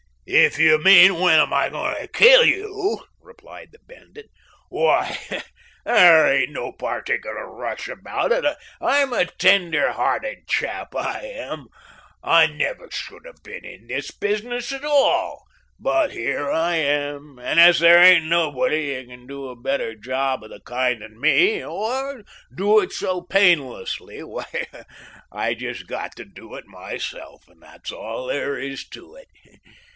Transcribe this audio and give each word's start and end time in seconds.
"If 0.25 0.57
you 0.57 0.81
mean 0.81 1.19
when 1.19 1.39
am 1.39 1.51
I 1.53 1.69
going 1.69 1.95
to 1.97 2.07
kill 2.07 2.43
you," 2.43 3.03
replied 3.21 3.69
the 3.71 3.79
bandit, 3.85 4.29
"why, 4.69 5.19
there 5.85 6.25
ain't 6.33 6.51
no 6.51 6.71
particular 6.71 7.51
rush 7.51 7.87
about 7.89 8.31
it. 8.31 8.45
I'm 8.79 9.11
a 9.13 9.25
tender 9.25 9.91
hearted 9.91 10.47
chap, 10.47 10.95
I 10.95 11.19
am. 11.25 11.67
I 12.23 12.47
never 12.47 12.89
should 12.89 13.25
have 13.25 13.43
been 13.43 13.65
in 13.65 13.87
this 13.87 14.09
business 14.09 14.71
at 14.71 14.85
all, 14.85 15.45
but 15.77 16.13
here 16.13 16.49
I 16.49 16.79
be, 17.17 17.41
and 17.41 17.59
as 17.59 17.79
there 17.79 18.01
ain't 18.01 18.25
nobody 18.25 18.95
that 18.95 19.07
can 19.07 19.27
do 19.27 19.49
a 19.49 19.55
better 19.61 19.95
job 19.95 20.43
of 20.43 20.49
the 20.49 20.61
kind 20.61 21.01
than 21.01 21.19
me, 21.19 21.63
or 21.63 22.23
do 22.55 22.79
it 22.79 22.93
so 22.93 23.21
painlessly, 23.21 24.23
why 24.23 24.45
I 25.31 25.53
just 25.53 25.87
got 25.87 26.15
to 26.15 26.25
do 26.25 26.55
it 26.55 26.65
myself, 26.65 27.47
and 27.49 27.61
that's 27.61 27.91
all 27.91 28.27
there 28.27 28.57
is 28.57 28.87
to 28.89 29.15
it. 29.15 29.27